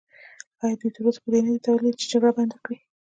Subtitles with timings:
[0.63, 2.77] ایا دوی تراوسه په دې نه دي توانیدلي چې جګړه بنده کړي؟